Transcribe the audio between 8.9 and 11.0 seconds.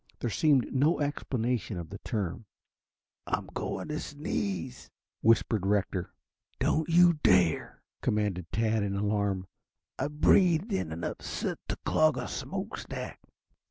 alarm. "I've breathed in